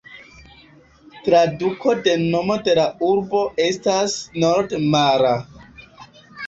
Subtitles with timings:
[1.27, 5.41] Traduko de nomo de la urbo estas "nord-mara".